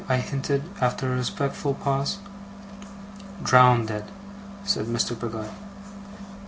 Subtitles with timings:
[0.09, 2.17] I hinted, after a respectful pause.
[3.43, 4.09] 'Drowndead,'
[4.63, 5.09] said Mr.
[5.15, 5.51] Peggotty.